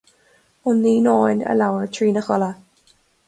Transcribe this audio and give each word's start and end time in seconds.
An 0.69 0.77
naíonán 0.85 1.39
a 1.51 1.53
labhair 1.59 1.89
trína 1.93 2.21
chodladh 2.29 2.59